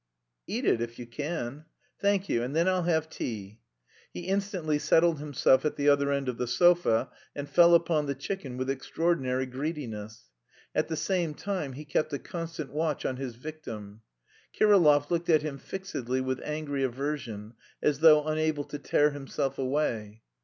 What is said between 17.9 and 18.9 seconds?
though unable to